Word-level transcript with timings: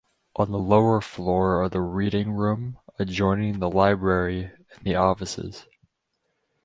On 0.35 0.49
the 0.49 0.57
lower 0.57 0.99
floor 0.99 1.61
are 1.61 1.69
the 1.69 1.79
reading 1.79 2.31
room 2.31 2.79
(adjoining 2.97 3.59
the 3.59 3.69
library) 3.69 4.45
and 4.45 4.83
the 4.83 4.95
offices. 4.95 5.67